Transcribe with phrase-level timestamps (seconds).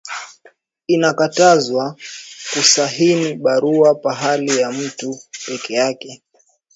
[0.93, 1.83] Inakatazwa
[2.51, 5.09] ku sahini barua phali ya mutu
[5.45, 6.11] peke yake